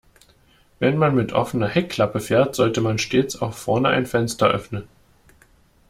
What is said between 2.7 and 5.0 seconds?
man stets auch vorne ein Fenster öffnen.